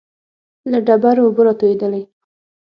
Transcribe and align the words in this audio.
له 0.71 0.79
ډبرو 0.87 1.21
اوبه 1.27 1.41
را 1.45 1.53
تويېدلې. 1.59 2.01